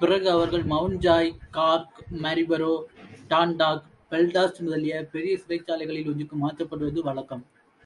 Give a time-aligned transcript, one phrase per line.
[0.00, 2.74] பிறகு அவர்கள் Mountjoy, Cork, Maryborough,
[3.28, 7.46] Dundalk, Belfast முதலிய பெரிய சிறைச்சாலைகளில் ஒன்றுக்கு மாற்றப்படுவது வழக்கம்.